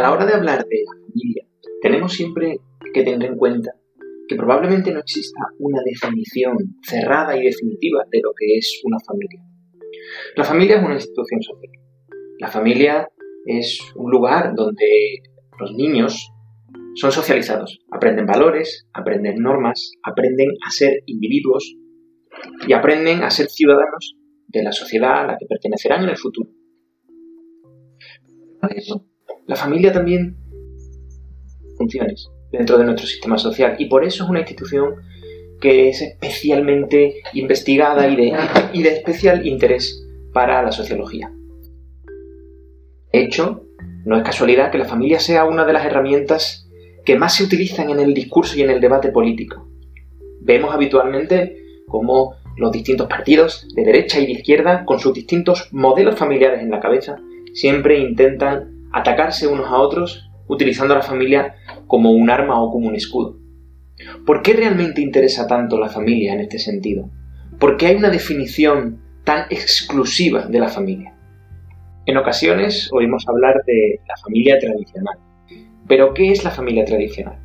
[0.00, 1.44] A la hora de hablar de la familia,
[1.82, 2.56] tenemos siempre
[2.94, 3.72] que tener en cuenta
[4.26, 9.42] que probablemente no exista una definición cerrada y definitiva de lo que es una familia.
[10.36, 11.72] La familia es una institución social.
[12.38, 13.10] La familia
[13.44, 14.86] es un lugar donde
[15.58, 16.32] los niños
[16.94, 21.76] son socializados, aprenden valores, aprenden normas, aprenden a ser individuos
[22.66, 24.16] y aprenden a ser ciudadanos
[24.48, 26.48] de la sociedad a la que pertenecerán en el futuro.
[29.50, 30.36] La familia también
[31.76, 34.94] funciones dentro de nuestro sistema social y por eso es una institución
[35.60, 38.32] que es especialmente investigada y de,
[38.72, 41.32] y de especial interés para la sociología.
[43.12, 43.64] De hecho,
[44.04, 46.70] no es casualidad que la familia sea una de las herramientas
[47.04, 49.68] que más se utilizan en el discurso y en el debate político.
[50.42, 51.56] Vemos habitualmente
[51.88, 56.70] cómo los distintos partidos de derecha y de izquierda, con sus distintos modelos familiares en
[56.70, 57.16] la cabeza,
[57.52, 61.54] siempre intentan atacarse unos a otros utilizando a la familia
[61.86, 63.36] como un arma o como un escudo.
[64.26, 67.10] ¿Por qué realmente interesa tanto la familia en este sentido?
[67.58, 71.14] ¿Por qué hay una definición tan exclusiva de la familia?
[72.06, 75.18] En ocasiones oímos hablar de la familia tradicional.
[75.86, 77.38] Pero ¿qué es la familia tradicional?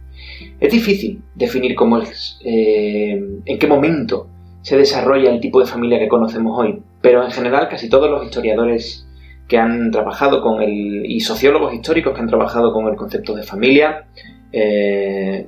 [0.60, 4.30] Es difícil definir cómo es, eh, en qué momento
[4.62, 8.26] se desarrolla el tipo de familia que conocemos hoy, pero en general casi todos los
[8.26, 9.05] historiadores
[9.48, 13.44] que han trabajado con el, y sociólogos históricos que han trabajado con el concepto de
[13.44, 14.08] familia,
[14.52, 15.46] eh,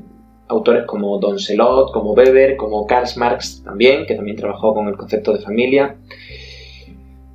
[0.47, 4.95] autores como Don Selot, como Weber, como Karl Marx también, que también trabajó con el
[4.95, 5.95] concepto de familia,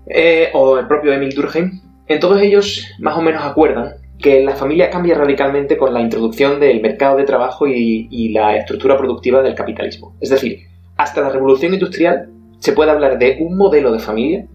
[0.07, 4.55] eh, o el propio Emil Durkheim, en todos ellos más o menos acuerdan que la
[4.55, 9.57] familia cambia radicalmente con la introducción del mercado de trabajo y la estructura productiva del
[9.57, 10.15] capitalismo.
[10.21, 10.61] Es decir,
[10.97, 12.29] hasta la revolución industrial
[12.61, 14.47] se puede hablar de un modelo de familia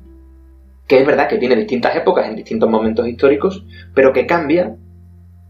[0.87, 4.75] que es verdad que tiene distintas épocas en distintos momentos históricos, pero que cambia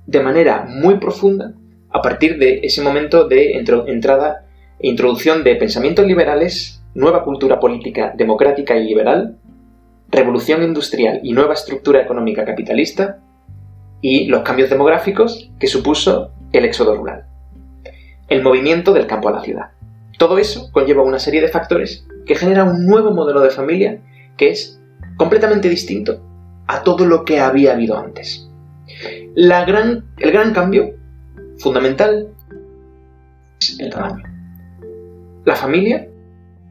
[0.05, 1.53] de manera muy profunda
[1.89, 4.45] a partir de ese momento de entrada
[4.79, 9.37] e introducción de pensamientos liberales, nueva cultura política democrática y liberal,
[10.09, 13.19] revolución industrial y nueva estructura económica capitalista,
[14.01, 17.25] y los cambios demográficos que supuso el éxodo rural.
[18.27, 19.71] El movimiento del campo a la ciudad.
[20.17, 23.99] Todo eso conlleva una serie de factores que genera un nuevo modelo de familia
[24.35, 24.79] que es
[25.17, 26.21] completamente distinto
[26.67, 28.49] a todo lo que había habido antes.
[29.35, 30.93] El gran cambio
[31.57, 32.29] fundamental
[33.59, 34.23] es el tamaño.
[35.45, 36.07] La familia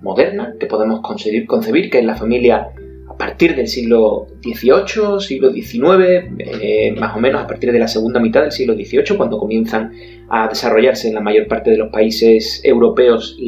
[0.03, 2.69] moderna, que podemos concebir, concebir que es la familia
[3.09, 7.89] a partir del siglo XVIII, siglo XIX, eh, más o menos a partir de la
[7.89, 9.93] segunda mitad del siglo XVIII, cuando comienzan
[10.28, 13.39] a desarrollarse en la mayor parte de los países europeos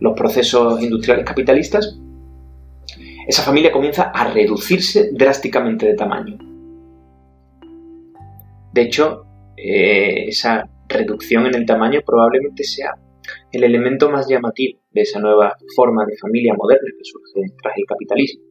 [0.00, 1.98] los procesos industriales capitalistas,
[3.28, 6.38] esa familia comienza a reducirse drásticamente de tamaño.
[8.72, 12.94] De hecho, eh, esa reducción en el tamaño probablemente sea
[13.52, 17.84] el elemento más llamativo de esa nueva forma de familia moderna que surge tras el
[17.84, 18.42] capitalismo.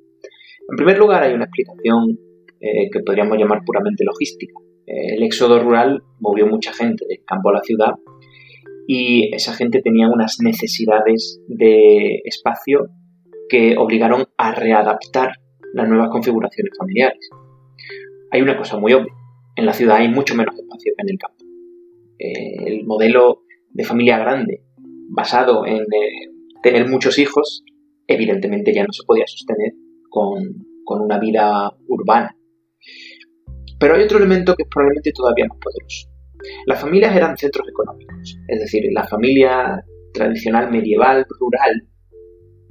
[0.69, 2.19] En primer lugar, hay una explicación
[2.61, 4.53] eh, que podríamos llamar puramente logística.
[4.85, 7.95] El éxodo rural movió mucha gente del campo a la ciudad
[8.87, 12.87] y esa gente tenía unas necesidades de espacio
[13.49, 15.31] que obligaron a readaptar
[15.73, 17.29] las nuevas configuraciones familiares.
[18.31, 19.13] Hay una cosa muy obvia,
[19.55, 21.43] en la ciudad hay mucho menos espacio que en el campo.
[22.19, 24.63] el modelo de familia grande
[25.09, 26.31] basado en eh,
[26.61, 27.63] tener muchos hijos,
[28.07, 29.73] evidentemente ya no se podía sostener
[30.09, 32.35] con, una vida urbana.
[33.77, 36.07] Pero hay otro elemento que es probablemente todavía más poderoso.
[36.65, 39.83] Las familias eran centros económicos, es decir, la familia
[40.13, 41.87] tradicional medieval, rural,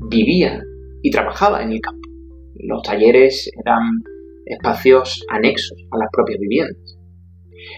[0.09, 0.63] vivía
[1.07, 2.09] y trabajaba en el campo.
[2.57, 4.03] Los talleres eran
[4.45, 6.99] espacios anexos a las propias viviendas.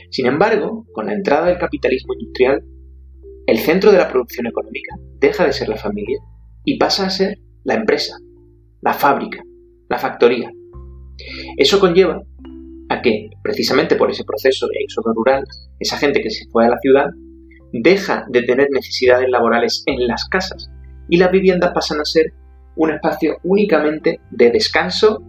[0.08, 2.64] Sin embargo, con la entrada del capitalismo industrial,
[3.46, 6.18] el centro de la producción económica deja de ser la familia
[6.64, 8.16] y pasa a ser la empresa,
[8.80, 9.42] la fábrica,
[9.90, 10.50] la factoría.
[11.58, 12.22] Eso conlleva
[12.88, 15.44] a que, precisamente por ese proceso de éxodo rural,
[15.80, 17.10] esa gente que se fue a la ciudad
[17.74, 20.70] deja de tener necesidades laborales en las casas
[21.10, 22.32] y las viviendas pasan a ser
[22.78, 25.22] un espacio únicamente de descanso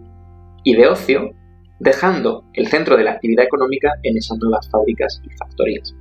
[0.64, 1.30] y de ocio,
[1.80, 5.94] dejando el centro de la actividad económica en esas nuevas fábricas y factorías.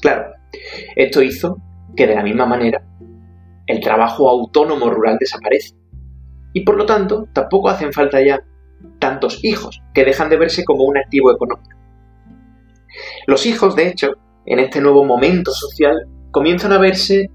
[0.00, 0.32] Claro,
[0.96, 1.58] esto hizo
[1.94, 2.82] que de la misma manera
[3.66, 5.76] el trabajo autónomo rural desaparece.
[6.54, 8.42] Y por lo tanto, tampoco hacen falta ya
[8.98, 11.76] tantos hijos que dejan de verse como un activo económico.
[13.26, 14.12] Los hijos, de hecho,
[14.46, 17.30] en este nuevo momento social, comienzan a verse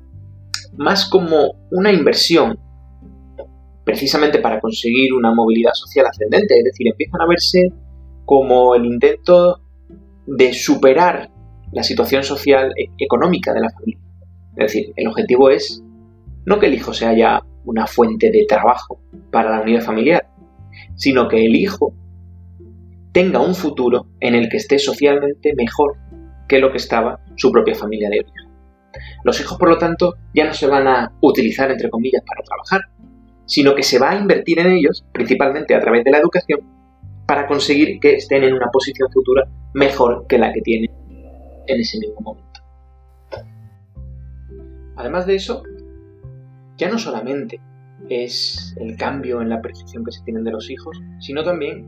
[0.78, 2.60] más como una inversión,
[3.88, 7.72] precisamente para conseguir una movilidad social ascendente, es decir, empiezan a verse
[8.26, 9.62] como el intento
[10.26, 11.32] de superar
[11.72, 14.02] la situación social e económica de la familia.
[14.58, 15.82] Es decir, el objetivo es
[16.46, 19.00] no que el hijo sea ya una fuente de trabajo
[19.32, 20.28] para la unidad familiar,
[20.98, 21.94] sino que el hijo
[23.14, 25.96] tenga un futuro en el que esté socialmente mejor
[26.50, 28.52] que lo que estaba su propia familia de origen.
[29.24, 32.82] Los hijos, por lo tanto, ya no se van a utilizar, entre comillas, para trabajar,
[33.48, 36.60] sino que se va a invertir en ellos, principalmente a través de la educación,
[37.26, 40.92] para conseguir que estén en una posición futura mejor que la que tienen
[41.68, 42.62] en ese mismo momento.
[44.96, 45.64] Además de eso,
[46.78, 47.60] ya no solamente
[48.10, 51.86] es el cambio en la percepción que se tienen de los hijos, sino también,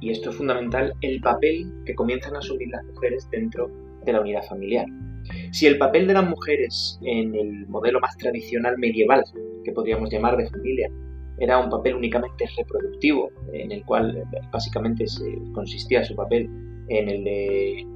[0.00, 3.70] y esto es fundamental, el papel que comienzan a asumir las mujeres dentro
[4.04, 4.86] de la unidad familiar.
[5.52, 9.24] Si el papel de las mujeres en el modelo más tradicional medieval,
[9.64, 10.90] que podríamos llamar de familia,
[11.40, 15.04] era un papel únicamente reproductivo, en el cual eh, básicamente
[15.52, 16.48] consistía su papel
[16.88, 17.86] en el de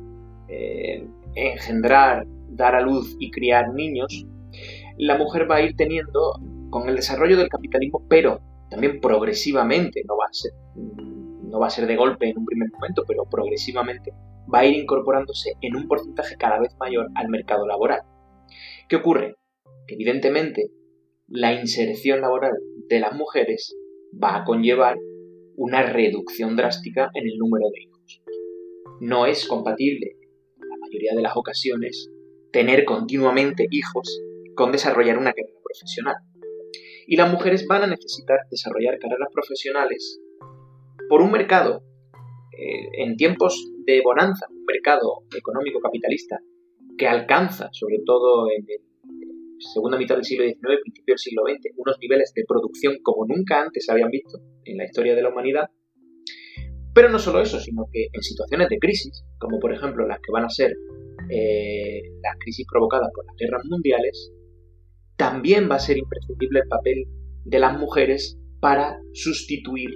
[0.49, 4.26] eh, engendrar, dar a luz y criar niños,
[4.99, 6.40] la mujer va a ir teniendo,
[6.70, 8.40] con el desarrollo del capitalismo, pero
[8.70, 10.52] también progresivamente, no va a ser,
[11.43, 14.12] no va a ser de golpe en un primer momento, pero progresivamente
[14.53, 18.00] va a ir incorporándose en un porcentaje cada vez mayor al mercado laboral.
[18.89, 19.37] ¿Qué ocurre?
[19.87, 20.71] Que evidentemente
[21.29, 22.53] la inserción laboral
[22.89, 23.75] de las mujeres
[24.23, 24.99] va a conllevar
[25.56, 28.23] una reducción drástica en el número de hijos.
[29.00, 30.17] No es compatible,
[30.61, 32.11] en la mayoría de las ocasiones,
[32.53, 34.23] tener continuamente hijos
[34.55, 36.17] con desarrollar una carrera profesional.
[37.06, 40.21] Y las mujeres van a necesitar desarrollar carreras profesionales
[41.09, 41.83] por un mercado
[42.59, 46.38] eh, en tiempos de bonanza, un mercado económico capitalista
[46.96, 51.75] que alcanza, sobre todo en la segunda mitad del siglo XIX, principio del siglo XX,
[51.76, 55.31] unos niveles de producción como nunca antes se habían visto en la historia de la
[55.31, 55.70] humanidad.
[56.94, 60.32] Pero no solo eso, sino que en situaciones de crisis, como por ejemplo las que
[60.32, 60.75] van a ser
[61.31, 64.32] eh, las crisis provocadas por las guerras mundiales,
[65.17, 67.06] también va a ser imprescindible el papel
[67.44, 69.90] de las mujeres para sustituir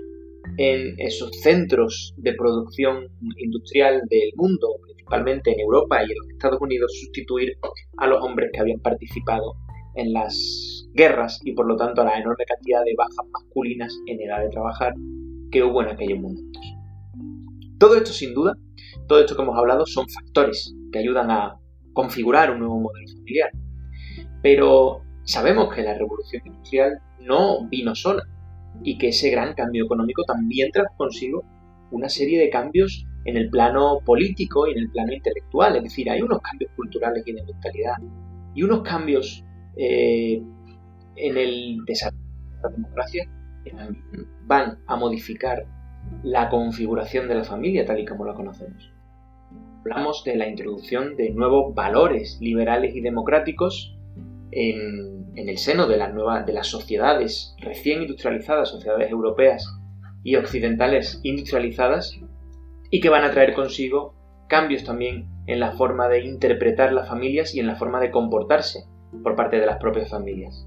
[0.57, 3.09] en esos centros de producción
[3.39, 7.57] industrial del mundo, principalmente en Europa y en los Estados Unidos, sustituir
[7.99, 9.55] a los hombres que habían participado
[9.95, 14.21] en las guerras y por lo tanto a la enorme cantidad de bajas masculinas en
[14.21, 14.95] edad de trabajar
[15.51, 16.63] que hubo en aquellos momentos.
[17.79, 18.55] Todo esto sin duda,
[19.09, 21.59] todo esto que hemos hablado son factores que ayudan a
[21.93, 23.51] configurar un nuevo modelo familiar.
[24.43, 28.23] Pero sabemos que la revolución industrial no vino sola,
[28.83, 31.45] y que ese gran cambio económico también trajo consigo
[31.91, 35.77] una serie de cambios en el plano político y en el plano intelectual.
[35.77, 37.97] Es decir, hay unos cambios culturales y de mentalidad
[38.55, 39.45] y unos cambios
[39.77, 40.43] eh,
[41.17, 43.25] en el desarrollo de la democracia
[43.65, 43.73] que
[44.47, 45.67] van a modificar
[46.23, 48.93] la configuración de la familia tal y como la conocemos.
[49.81, 53.97] Hablamos de la introducción de nuevos valores liberales y democráticos
[54.51, 59.67] en en el seno de, la nueva, de las sociedades recién industrializadas, sociedades europeas
[60.23, 62.19] y occidentales industrializadas,
[62.91, 64.15] y que van a traer consigo
[64.49, 68.85] cambios también en la forma de interpretar las familias y en la forma de comportarse
[69.23, 70.67] por parte de las propias familias.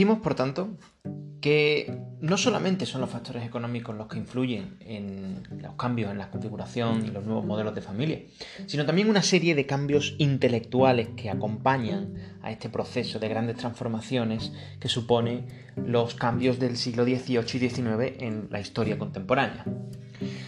[0.00, 0.78] Decimos, por tanto,
[1.42, 6.30] que no solamente son los factores económicos los que influyen en los cambios en la
[6.30, 8.22] configuración y los nuevos modelos de familia,
[8.64, 14.54] sino también una serie de cambios intelectuales que acompañan a este proceso de grandes transformaciones
[14.78, 15.44] que supone
[15.76, 19.66] los cambios del siglo XVIII y XIX en la historia contemporánea.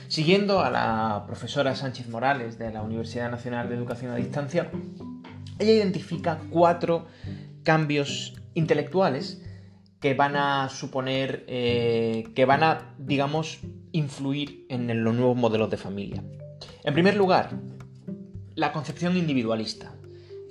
[0.09, 4.71] Siguiendo a la profesora Sánchez Morales de la Universidad Nacional de Educación a Distancia,
[5.59, 7.05] ella identifica cuatro
[7.65, 9.43] cambios intelectuales
[10.01, 13.61] que van a suponer, eh, que van a, digamos,
[13.93, 16.25] influir en los nuevos modelos de familia.
[16.83, 17.51] En primer lugar,
[18.55, 19.95] la concepción individualista.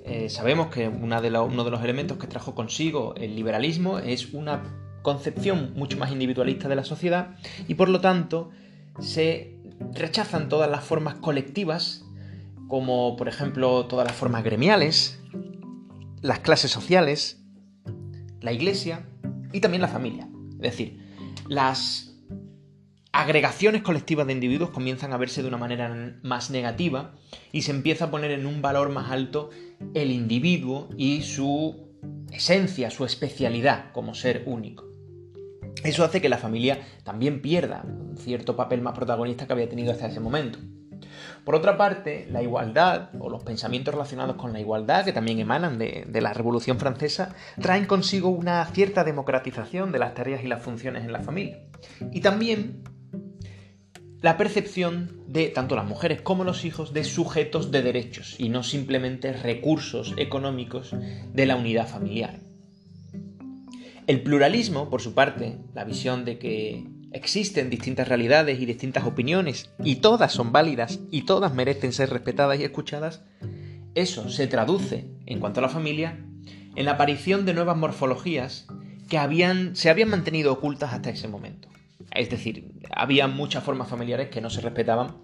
[0.04, 4.62] Eh, sabemos que uno de los elementos que trajo consigo el liberalismo es una
[5.02, 7.36] concepción mucho más individualista de la sociedad
[7.68, 8.50] y por lo tanto
[9.00, 9.58] se
[9.92, 12.04] rechazan todas las formas colectivas
[12.68, 15.20] como por ejemplo todas las formas gremiales,
[16.20, 17.41] las clases sociales,
[18.42, 19.06] la iglesia
[19.52, 20.28] y también la familia.
[20.54, 21.00] Es decir,
[21.48, 22.12] las
[23.12, 27.14] agregaciones colectivas de individuos comienzan a verse de una manera más negativa
[27.52, 29.50] y se empieza a poner en un valor más alto
[29.94, 31.92] el individuo y su
[32.30, 34.86] esencia, su especialidad como ser único.
[35.84, 39.92] Eso hace que la familia también pierda un cierto papel más protagonista que había tenido
[39.92, 40.58] hasta ese momento.
[41.44, 45.78] Por otra parte, la igualdad o los pensamientos relacionados con la igualdad, que también emanan
[45.78, 51.04] de, la Revolución Francesa, traen consigo una cierta democratización de las tareas y las funciones
[51.04, 51.58] en la familia.
[52.12, 52.84] Y también
[54.20, 58.62] la percepción de tanto las mujeres como los hijos de sujetos de derechos y no
[58.62, 60.94] simplemente recursos económicos
[61.32, 62.38] de la unidad familiar.
[64.06, 69.70] El pluralismo, por su parte, la visión de que existen distintas realidades y distintas opiniones
[69.82, 73.22] y todas son válidas y todas merecen ser respetadas y escuchadas,
[73.94, 76.18] eso se traduce, en cuanto a la familia,
[76.74, 78.66] en la aparición de nuevas morfologías
[79.08, 81.68] que habían, se habían mantenido ocultas hasta ese momento.
[82.14, 85.18] Es decir, había muchas formas familiares que no se respetaban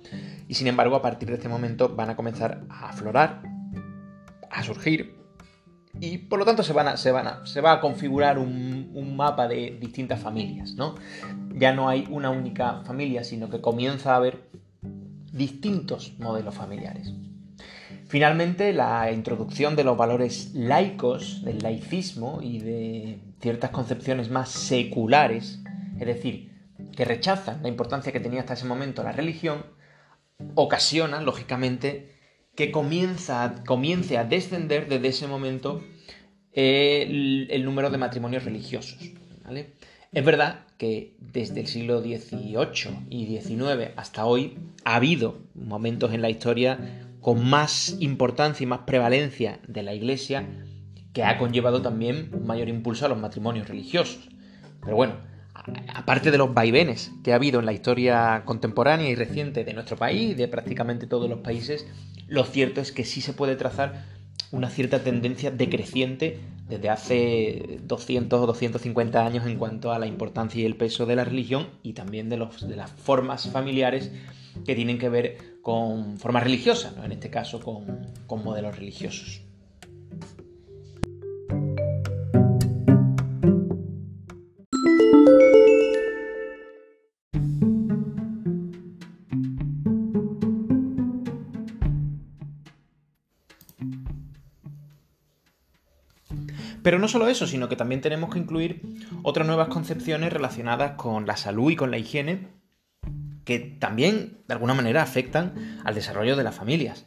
[0.46, 3.42] y sin embargo a partir de este momento van a comenzar a aflorar,
[4.50, 5.17] a surgir
[6.00, 9.48] y por lo tanto se, van se, van se va a configurar un, un, mapa
[9.48, 10.94] de distintas familias, ¿no?
[11.54, 14.48] Ya no hay una única familia, sino que comienza a haber
[15.32, 17.12] distintos modelos familiares.
[18.08, 25.60] Finalmente, la introducción de los valores laicos, del laicismo y de ciertas concepciones más seculares,
[25.98, 26.50] es decir,
[26.96, 29.66] que rechazan la importancia que tenía hasta ese momento la religión,
[30.54, 32.17] ocasiona, lógicamente,
[32.58, 35.80] que comienza, comience a descender desde ese momento
[36.52, 38.98] el, número de matrimonios religiosos.
[40.10, 46.20] Es verdad que desde el siglo XVIII y XIX hasta hoy ha habido momentos en
[46.20, 50.44] la historia con más importancia y más prevalencia de la Iglesia
[51.12, 54.30] que ha conllevado también un mayor impulso a los matrimonios religiosos.
[54.80, 55.14] Pero bueno,
[55.94, 59.96] aparte de los vaivenes que ha habido en la historia contemporánea y reciente de nuestro
[59.96, 61.86] país de prácticamente todos los países,
[62.28, 64.04] lo cierto es que sí se puede trazar
[64.52, 70.60] una cierta tendencia decreciente desde hace 200 o 250 años en cuanto a la importancia
[70.60, 74.12] y el peso de la religión y también de, los, de las formas familiares
[74.64, 79.42] que tienen que ver con formas religiosas, en este caso con, con modelos religiosos.
[96.88, 98.80] Pero no solo eso, sino que también tenemos que incluir
[99.22, 102.48] otras nuevas concepciones relacionadas con la salud y con la higiene,
[103.44, 107.04] que también de alguna manera afectan al desarrollo de las familias.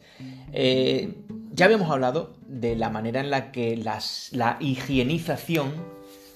[0.53, 1.15] Eh,
[1.49, 5.71] ya habíamos hablado de la manera en la que la higienización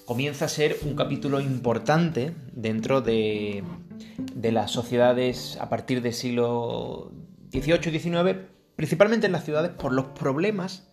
[0.07, 3.63] comienza a ser un capítulo importante dentro de,
[4.33, 7.11] de las sociedades a partir del siglo
[7.51, 8.37] XVIII y XIX,
[8.75, 10.89] principalmente en las ciudades por los problemas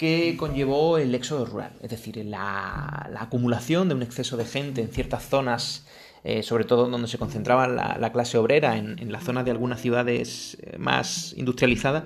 [0.00, 4.88] que conllevó el éxodo rural, es decir, la, acumulación de un exceso de gente en
[4.88, 5.86] ciertas zonas,
[6.24, 10.56] eh, sobre todo donde se concentraba la, clase obrera, en, la zona de algunas ciudades
[10.62, 12.04] eh, más industrializadas.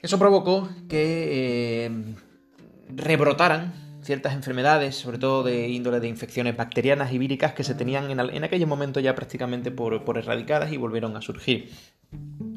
[0.00, 1.90] Eso provocó que eh,
[2.88, 8.10] rebrotaran ciertas enfermedades, sobre todo de índole de infecciones bacterianas y víricas que se tenían
[8.10, 11.70] en, en momentos ya prácticamente por erradicadas y volvieron a surgir.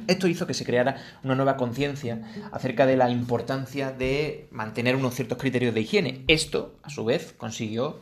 [0.10, 5.14] Esto hizo que se creara una nueva conciencia acerca de la importancia de mantener unos
[5.14, 6.24] ciertos criterios de higiene.
[6.28, 8.00] Esto, a su vez, consiguió,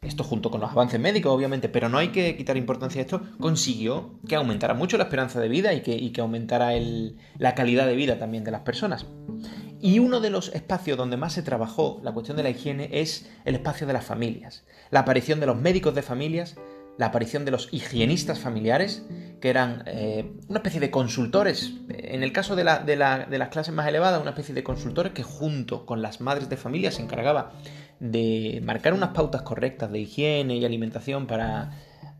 [0.00, 3.20] esto junto con los avances médicos, obviamente, pero no hay que quitar importancia a esto,
[3.38, 6.70] consiguió que aumentara mucho la esperanza de vida y que, que aumentara
[7.36, 9.04] la calidad de vida también de las personas.
[9.82, 13.30] Y uno de los espacios donde más se trabajó la cuestión de la higiene es
[13.44, 14.64] el espacio de las familias.
[14.90, 16.56] La aparición de los médicos de familias,
[17.00, 19.06] la aparición de los higienistas familiares
[19.40, 24.20] que eran eh, una especie de consultores, en el caso de, las clases más elevadas,
[24.20, 27.52] una especie de consultores que junto con las madres de familia se encargaba
[28.00, 31.70] de marcar unas pautas correctas de higiene y alimentación para,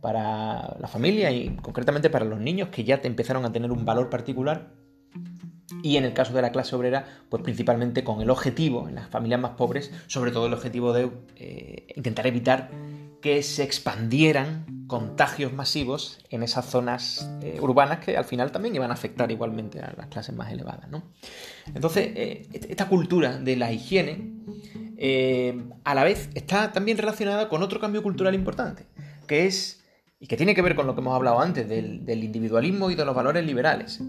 [0.01, 3.85] para la familia y concretamente para los niños que ya te empezaron a tener un
[3.85, 4.69] valor particular.
[5.83, 9.11] Y en el caso de la clase obrera, pues principalmente con el objetivo, en las
[9.11, 12.71] familias más pobres, sobre todo el objetivo de eh, intentar evitar
[13.21, 18.91] que se expandieran contagios masivos en esas zonas eh, urbanas que al final también iban
[18.91, 20.89] a afectar igualmente a las clases más elevadas.
[21.75, 24.33] Entonces, eh, esta cultura de la higiene
[24.97, 28.87] eh, a la vez está también relacionada con otro cambio cultural importante,
[29.27, 29.85] que es,
[30.19, 33.05] y que tiene que ver con lo que hemos hablado antes, del individualismo y de
[33.05, 34.01] los valores liberales.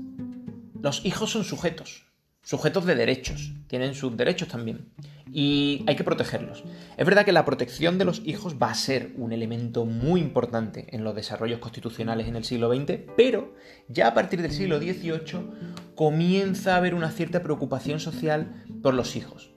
[0.81, 2.05] Los hijos son sujetos,
[2.43, 4.89] sujetos de derechos, tienen sus derechos también
[5.31, 6.63] y hay que protegerlos.
[6.97, 10.87] Es verdad que la protección de los hijos va a ser un elemento muy importante
[10.89, 13.55] en los desarrollos constitucionales en el siglo XX, pero
[13.87, 19.15] ya a partir del siglo XVIII comienza a haber una cierta preocupación social por los
[19.15, 19.51] hijos.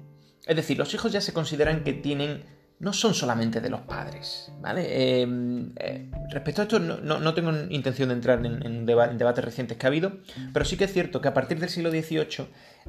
[0.46, 2.42] Es decir, los hijos ya se consideran que tienen
[2.80, 5.20] no son solamente de los padres, ¿vale?
[5.22, 9.88] Em, eh, respecto a esto, no, tengo intención de entrar en, debates recientes que ha
[9.88, 10.18] habido,
[10.52, 12.46] pero sí que es cierto que a partir del siglo XVIII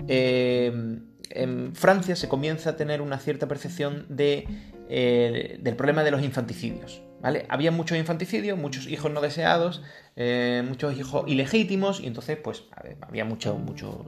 [0.08, 6.24] em, en Francia se comienza a tener una cierta percepción eh, del problema de los
[6.24, 7.46] infanticidios, ¿vale?
[7.50, 9.82] Había muchos infanticidios, muchos hijos no deseados,
[10.16, 12.66] eh, muchos hijos ilegítimos, y entonces, pues,
[13.02, 14.06] había mucho, mucho...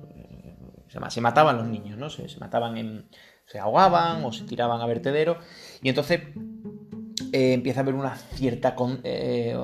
[1.10, 2.10] Se, mataban los niños, ¿no?
[2.10, 3.06] Se, mataban en
[3.48, 5.38] se ahogaban o se tiraban a vertedero.
[5.82, 6.22] Y entonces
[7.32, 9.56] eh, empieza a haber una cierta eh,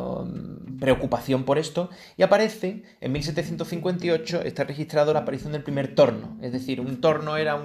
[0.83, 6.51] preocupación por esto y aparece en 1758 está registrado la aparición del primer torno es
[6.51, 7.55] decir un torno era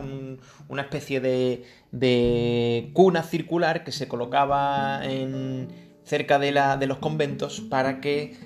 [0.68, 5.66] una especie de, cuna circular que se colocaba en,
[6.04, 8.36] cerca de, la, de los conventos para que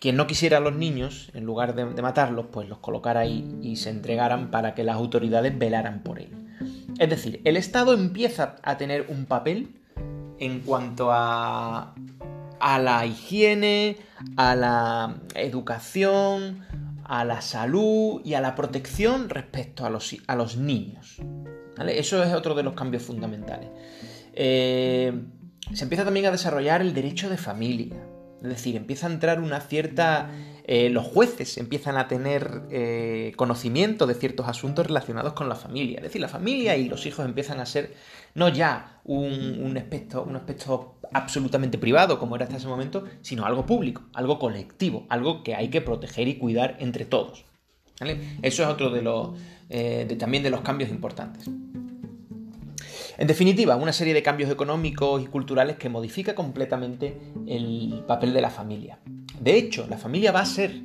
[0.00, 3.76] quien no quisiera a los niños, en lugar de, matarlos, pues los colocara ahí y
[3.76, 6.30] se entregaran para que las autoridades velaran por él.
[6.98, 9.76] Es decir, el Estado empieza a tener un papel
[10.38, 11.94] en cuanto a,
[12.60, 13.96] a la higiene,
[14.36, 16.64] a la educación,
[17.04, 21.18] a la salud y a la protección respecto a los, niños.
[21.88, 23.68] Eso es otro de los cambios fundamentales.
[24.32, 25.12] Eh,
[25.72, 27.96] se empieza también a desarrollar el derecho de familia.
[28.42, 30.30] Es decir, empieza a entrar una cierta...
[30.68, 35.98] Eh, los jueces empiezan a tener eh, conocimiento de ciertos asuntos relacionados con la familia.
[35.98, 37.94] Es decir, la familia y los hijos empiezan a ser
[38.34, 43.66] no ya un, aspecto, un aspecto absolutamente privado como era hasta ese momento, sino algo
[43.66, 47.44] público, algo colectivo, algo que hay que proteger y cuidar entre todos.
[48.42, 49.30] Eso es otro de los,
[49.70, 51.48] eh, también de los cambios importantes.
[53.18, 58.42] En definitiva, una serie de cambios económicos y culturales que modifica completamente el papel de
[58.42, 58.98] la familia.
[59.40, 60.82] De hecho, la familia va a ser,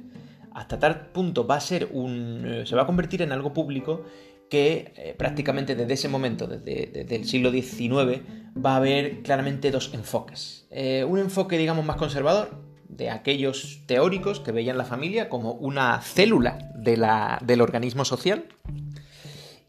[0.54, 2.44] hasta tal punto, va a ser un.
[2.46, 4.06] Eh, se va a convertir en algo público
[4.52, 8.20] que eh, prácticamente desde ese momento, desde, el siglo XIX,
[8.54, 10.68] va a haber claramente dos enfoques.
[10.72, 16.02] Eh, un enfoque, digamos, más conservador, de aquellos teóricos que veían la familia como una
[16.02, 18.44] célula del organismo social,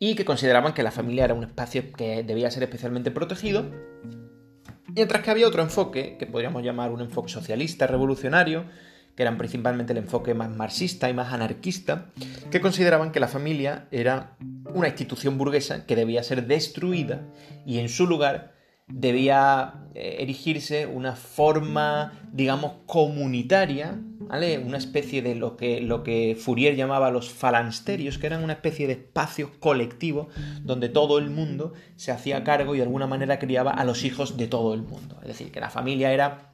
[0.00, 3.70] y que consideraban que la familia era un espacio que debía ser especialmente protegido,
[4.88, 8.64] mientras que había otro enfoque, que podríamos llamar un enfoque socialista, revolucionario,
[9.16, 12.06] que eran principalmente el enfoque más marxista y más anarquista,
[12.50, 14.36] que consideraban que la familia era
[14.74, 17.22] una institución burguesa que debía ser destruida
[17.66, 18.52] y en su lugar
[18.88, 24.58] debía eh, erigirse una forma, digamos, comunitaria, ¿vale?
[24.58, 28.86] Una especie de lo que, lo que Fourier llamaba los falansterios, que eran una especie
[28.86, 30.28] de espacios colectivos
[30.62, 34.36] donde todo el mundo se hacía cargo y de alguna manera criaba a los hijos
[34.36, 35.18] de todo el mundo.
[35.22, 36.51] Es decir, que la familia era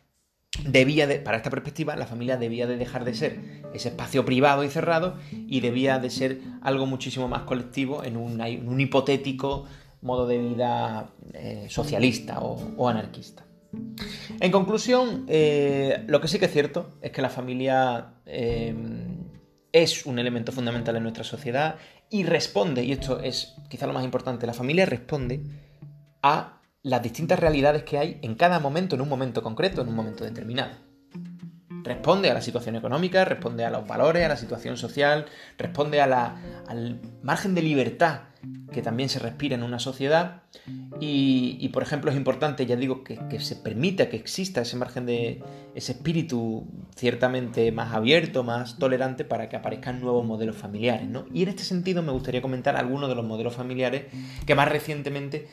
[0.64, 3.40] debía de, para esta perspectiva, la familia debía de dejar de ser
[3.74, 8.40] ese espacio privado y cerrado y debía de ser algo muchísimo más colectivo en un,
[8.40, 9.66] en un hipotético
[10.00, 13.44] modo de vida eh, socialista o, anarquista.
[14.40, 18.74] En conclusión, eh, lo que sí que es cierto es que la familia eh,
[19.72, 21.76] es un elemento fundamental en nuestra sociedad
[22.10, 25.42] y responde, y esto es quizá lo más importante, la familia responde
[26.22, 29.94] a las distintas realidades que hay en cada momento, en un momento concreto, en un
[29.94, 30.72] momento determinado.
[31.82, 37.00] Responde a la situación económica, responde a los valores, a la situación social, responde al
[37.22, 38.22] margen de libertad
[38.72, 40.42] que también se respira en una sociedad
[41.00, 45.42] y, por ejemplo es importante, ya digo, que, se permita que exista ese margen de
[45.74, 51.08] ese espíritu ciertamente más abierto, más tolerante para que aparezcan nuevos modelos familiares.
[51.08, 51.26] ¿no?
[51.32, 54.04] Y en este sentido me gustaría comentar algunos de los modelos familiares
[54.44, 55.48] que más recientemente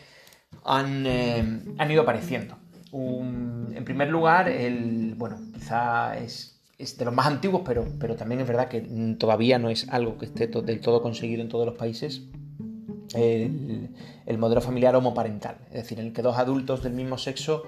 [0.63, 2.57] han, eh, han ido apareciendo.
[2.91, 8.41] en primer lugar, el, bueno, quizá es es de los más antiguos, pero, pero también
[8.41, 8.81] es verdad que
[9.17, 12.23] todavía no es algo que esté del todo conseguido en todos los países,
[13.13, 17.63] el, modelo familiar homoparental, es decir, en el que dos adultos del mismo sexo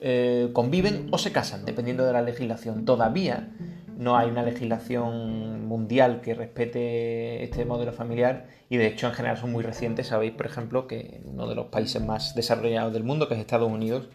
[0.00, 2.84] eh, conviven o se casan, dependiendo de la legislación.
[2.84, 3.52] Todavía
[4.00, 9.36] no hay una legislación mundial que respete este modelo familiar y de hecho en general
[9.36, 10.06] son muy recientes.
[10.06, 13.70] Sabéis, por ejemplo, que uno de los países más desarrollados del mundo, que es Estados
[13.70, 14.08] Unidos,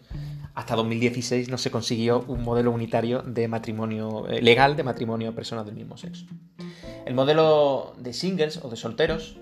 [0.56, 5.36] hasta 2016 no se consiguió un modelo unitario de matrimonio eh, legal de matrimonio de
[5.36, 6.26] personas del mismo sexo.
[7.04, 9.38] El modelo de singles o de solteros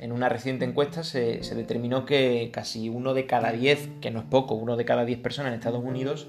[0.00, 4.26] en una reciente encuesta se, determinó que casi uno de cada diez, que no es
[4.26, 6.26] poco, uno de cada diez personas en Estados Unidos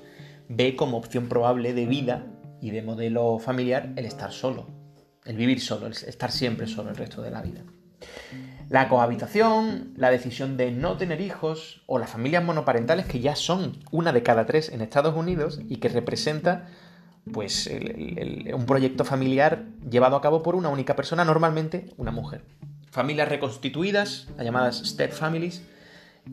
[0.49, 2.28] ve como opción probable de vida
[2.65, 4.65] y de modelo familiar el estar solo,
[5.23, 7.62] el vivir solo, el estar siempre solo el resto de la vida.
[8.69, 13.84] La cohabitación, la decisión de no tener hijos o las familias monoparentales que ya son
[13.91, 16.67] una de cada tres en Estados Unidos y que representa
[17.32, 17.69] pues
[18.51, 22.41] un proyecto familiar llevado a cabo por una única persona, normalmente una mujer
[22.89, 25.62] familias reconstituidas, las llamadas step families,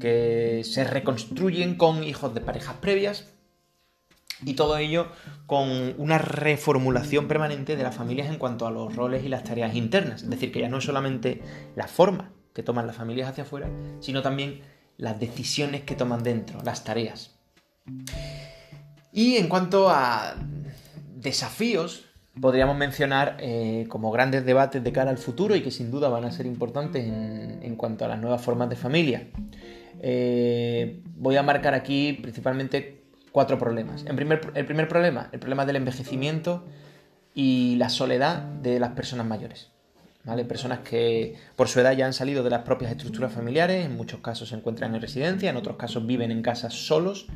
[0.01, 3.33] que se reconstruyen con hijos de parejas previas
[4.45, 5.09] y todo ello
[5.47, 9.75] con una reformulación permanente de las familias en cuanto a los roles y las tareas
[9.75, 10.23] internas.
[10.23, 11.43] Es decir, que ya no es solamente
[11.77, 14.61] la forma que toman las familias hacia afuera, sino también
[14.97, 17.39] las decisiones que toman dentro, las tareas.
[19.13, 20.37] Y en cuanto a
[21.15, 22.07] desafíos,
[22.41, 26.25] podríamos mencionar eh, como grandes debates de cara al futuro y que sin duda van
[26.25, 29.29] a ser importantes en, cuanto a las nuevas formas de familia.
[30.01, 33.02] Eh, voy a marcar aquí principalmente
[33.33, 34.05] cuatro problemas.
[34.07, 36.65] En primer, el primer problema, el problema del envejecimiento
[37.35, 39.71] y la soledad de las personas mayores.
[40.25, 40.45] ¿Vale?
[40.45, 44.21] Personas que por su edad ya han salido de las propias estructuras familiares, en muchos
[44.21, 47.27] casos se encuentran en residencia, en otros casos viven en casas solos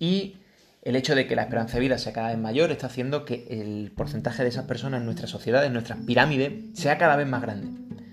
[0.00, 0.38] y
[0.82, 3.46] el hecho de que la esperanza de vida sea cada vez mayor está haciendo que
[3.48, 7.42] el porcentaje de esas personas en nuestra sociedad, en nuestra pirámide, sea cada vez más
[7.42, 7.68] grande.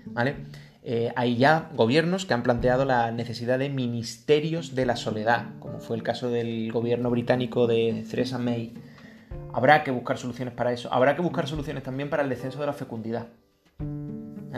[0.06, 0.36] ¿Vale?
[0.82, 5.80] Eh, hay ya gobiernos que han planteado la necesidad de ministerios de la soledad, como
[5.80, 8.74] fue el caso del gobierno británico de Theresa May.
[9.52, 10.92] Habrá que buscar soluciones para eso.
[10.92, 13.28] Habrá que buscar soluciones también para el descenso de la fecundidad.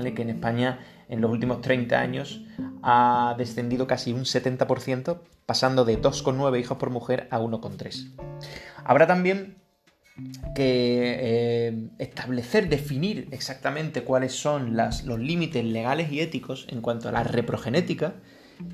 [0.03, 2.45] Que en España en los últimos 30 años
[2.83, 8.11] ha descendido casi un 70%, pasando de 2,9 hijos por mujer a 1,3.
[8.85, 9.62] Habrá también
[10.55, 17.13] que eh, establecer, definir exactamente cuáles son los límites legales y éticos en cuanto a
[17.13, 18.15] la reprogenética,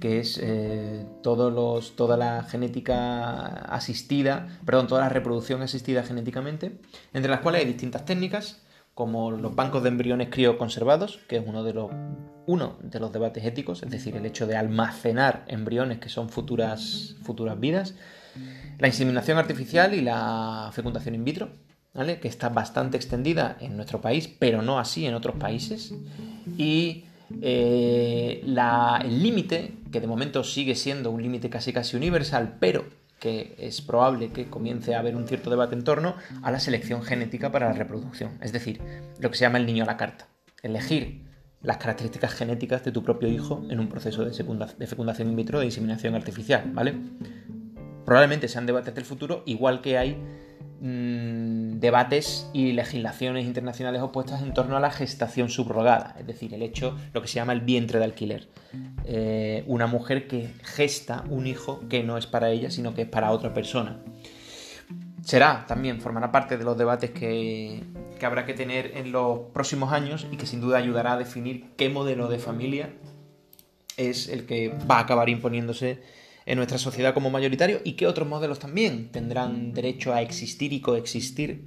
[0.00, 6.78] que es eh, todos los, toda la genética asistida, perdón, toda la reproducción asistida genéticamente,
[7.14, 8.62] entre las cuales hay distintas técnicas,
[8.94, 11.90] como los bancos de embriones crioconservados, que es uno de los
[12.46, 17.14] uno de los debates éticos, es decir, el hecho de almacenar embriones que son futuras,
[17.22, 17.94] futuras vidas,
[18.78, 21.50] la inseminación artificial y la fecundación in vitro,
[21.94, 22.20] ¿vale?
[22.20, 25.94] que está bastante extendida en nuestro país, pero no así en otros países,
[26.56, 27.04] y
[27.42, 32.84] eh, el límite, que de momento sigue siendo un límite casi casi universal, pero
[33.18, 37.02] que es probable que comience a haber un cierto debate en torno a la selección
[37.02, 38.80] genética para la reproducción, es decir,
[39.18, 40.28] lo que se llama el niño a la carta.
[40.62, 41.26] Elegir
[41.62, 45.66] las características genéticas de tu propio hijo en un proceso de, fecundación in vitro de
[45.66, 46.94] inseminación artificial, ¿vale?
[48.08, 50.16] Probablemente sean debates del futuro, igual que hay
[50.80, 56.62] mm, debates y legislaciones internacionales opuestas en torno a la gestación subrogada, es decir, el
[56.62, 58.48] hecho, lo que se llama el vientre de alquiler.
[59.04, 63.08] Eh, una mujer que gesta un hijo que no es para ella, sino que es
[63.08, 63.98] para otra persona
[65.22, 67.84] será también, formará parte de los debates que,
[68.22, 71.90] habrá que tener en los próximos años y que sin duda ayudará a definir qué
[71.90, 72.94] modelo de familia
[73.98, 76.00] es el que va a acabar imponiéndose
[76.48, 80.80] en nuestra sociedad como mayoritario y qué otros modelos también tendrán derecho a existir y
[80.80, 81.66] coexistir,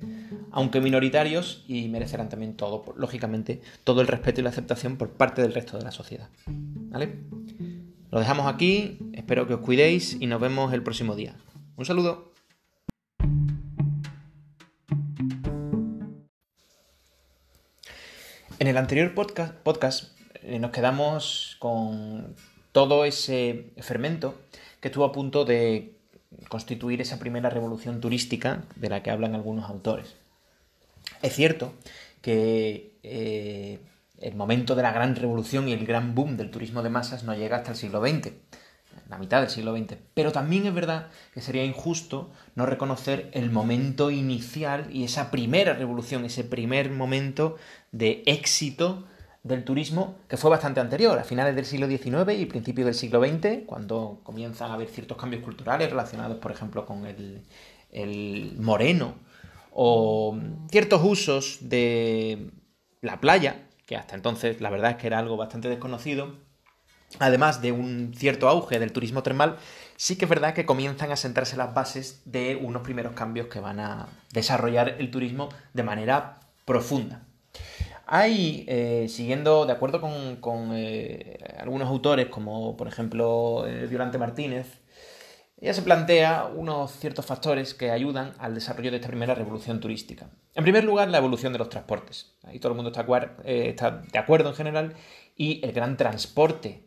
[0.49, 5.43] aunque minoritarios, y merecerán también todo, lógicamente, todo el respeto y la aceptación por parte
[5.43, 6.29] del resto de la sociedad.
[6.47, 7.13] ¿Vale?
[8.09, 11.35] Lo dejamos aquí, espero que os cuidéis y nos vemos el próximo día.
[11.75, 12.33] Un saludo.
[18.57, 22.35] En el anterior podcast, eh, nos quedamos con
[22.71, 24.39] todo ese fermento
[24.81, 25.95] que estuvo a punto de
[26.49, 30.15] constituir esa primera revolución turística de la que hablan algunos autores.
[31.21, 31.73] Es cierto
[32.21, 33.79] que eh,
[34.17, 37.33] el momento de la gran revolución y el gran boom del turismo de masas no
[37.33, 38.33] llega hasta el siglo XX
[39.11, 39.97] la mitad del siglo XX.
[40.13, 45.73] Pero también es verdad que sería injusto no reconocer el momento inicial y esa primera
[45.73, 47.57] revolución, ese primer momento
[47.91, 49.05] de éxito
[49.43, 53.23] del turismo que fue bastante anterior, a finales del siglo XIX y principios del siglo
[53.23, 57.43] XX, cuando comienzan a haber ciertos cambios culturales relacionados, por ejemplo, con el,
[57.91, 59.15] el moreno
[59.71, 60.37] o
[60.69, 62.51] ciertos usos de
[63.01, 66.35] la playa, que hasta entonces la verdad es que era algo bastante desconocido
[67.19, 69.57] además de un cierto auge del turismo termal,
[69.95, 73.59] sí que es verdad que comienzan a sentarse las bases de unos primeros cambios que
[73.59, 77.23] van a desarrollar el turismo de manera profunda.
[78.13, 84.81] Hay, eh, siguiendo, de acuerdo con, eh, algunos autores, como por ejemplo eh, Violante Martínez,
[85.61, 90.29] ella se plantea unos ciertos factores que ayudan al desarrollo de esta primera revolución turística.
[90.55, 92.35] En primer lugar, la evolución de los transportes.
[92.43, 94.93] Ahí todo el mundo está, de acuerdo en general.
[95.37, 96.83] Y el gran transporte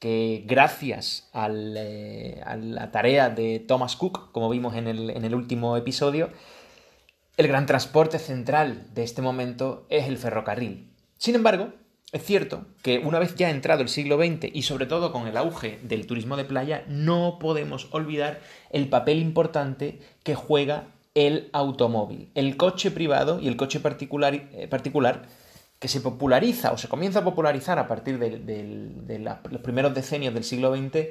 [0.00, 6.30] que gracias a la tarea de Thomas Cook, como vimos en el, último episodio,
[7.36, 10.90] el gran transporte central de este momento es el ferrocarril.
[11.18, 11.72] Sin embargo,
[12.12, 15.36] es cierto que una vez ya entrado el siglo XX y sobre todo con el
[15.36, 22.30] auge del turismo de playa, no podemos olvidar el papel importante que juega el automóvil,
[22.34, 24.68] el coche privado y el coche particular, eh,
[25.78, 29.18] que se populariza o se comienza a popularizar a partir de,
[29.50, 31.08] los primeros decenios del siglo XX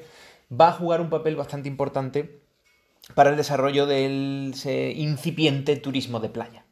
[0.50, 2.42] va a jugar un papel bastante importante
[3.16, 4.54] para el desarrollo del
[4.96, 6.66] incipiente turismo de playa.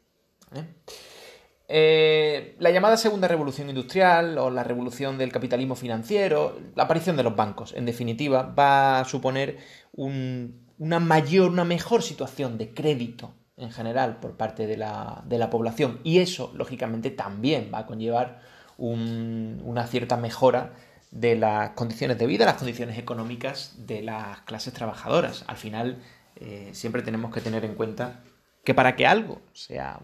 [1.68, 7.22] Eh, la llamada segunda revolución industrial o la revolución del capitalismo financiero, la aparición de
[7.22, 9.58] los bancos, en definitiva, va a suponer
[9.94, 16.18] una mayor, una mejor situación de crédito en general por parte de la, población y
[16.18, 18.40] eso, lógicamente, también va a conllevar
[18.76, 20.72] una cierta mejora
[21.10, 25.44] de las condiciones de vida, las condiciones económicas de las clases trabajadoras.
[25.46, 26.02] Al final,
[26.36, 28.20] eh, siempre tenemos que tener en cuenta
[28.64, 30.00] que para que algo sea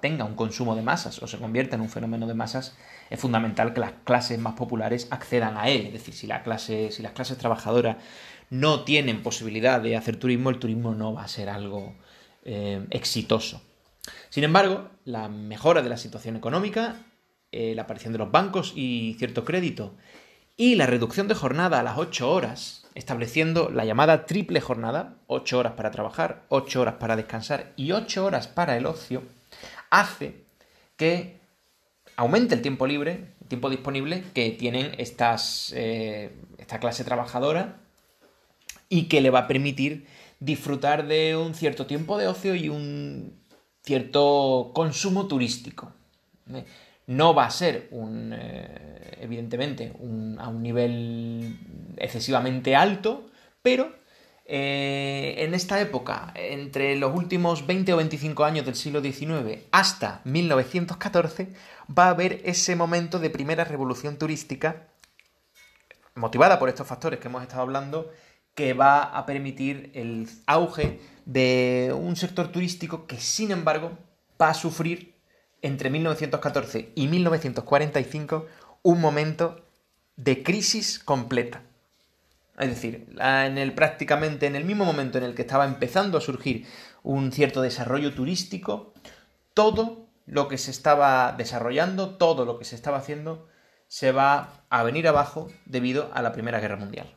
[0.00, 2.76] tenga un consumo de masas o se convierta en un fenómeno de masas,
[3.10, 5.86] es fundamental que las clases más populares accedan a él.
[5.86, 7.96] Es decir, si, la si las clases trabajadoras
[8.50, 11.94] no tienen posibilidad de hacer turismo, el turismo no va a ser algo
[12.44, 13.62] eh, exitoso.
[14.28, 16.96] Sin embargo, la mejora de la situación económica,
[17.50, 19.94] eh, la aparición de los bancos y cierto crédito,
[20.56, 25.58] y la reducción de jornada a las 8 horas, estableciendo la llamada triple jornada, 8
[25.58, 29.22] horas para trabajar, 8 horas para descansar y 8 horas para el ocio,
[29.90, 30.34] hace
[30.96, 31.38] que
[32.16, 37.76] aumente el tiempo libre, el tiempo disponible que tienen estas, eh, esta clase trabajadora
[38.88, 40.06] y que le va a permitir
[40.40, 43.34] disfrutar de un cierto tiempo de ocio y un
[43.82, 45.92] cierto consumo turístico.
[46.50, 46.64] ¿eh?
[47.08, 49.92] No va a ser un, eh, evidentemente,
[50.38, 51.56] a un nivel
[51.98, 53.28] excesivamente alto,
[53.62, 53.94] pero
[54.48, 60.20] eh, en esta época, entre los últimos 20 o 25 años del siglo XIX hasta
[60.24, 61.48] 1914,
[61.96, 64.86] va a haber ese momento de primera revolución turística,
[66.14, 68.12] motivada por estos factores que hemos estado hablando,
[68.54, 73.98] que va a permitir el auge de un sector turístico que, sin embargo,
[74.40, 75.16] va a sufrir
[75.60, 78.46] entre 1914 y 1945
[78.82, 79.64] un momento
[80.16, 81.62] de crisis completa.
[82.58, 86.22] Es decir, en el, prácticamente en el mismo momento en el que estaba empezando a
[86.22, 86.66] surgir
[87.02, 88.94] un cierto desarrollo turístico,
[89.54, 93.48] todo lo que se estaba desarrollando, todo lo que se estaba haciendo,
[93.88, 97.14] se va a venir abajo debido a la Primera Guerra Mundial.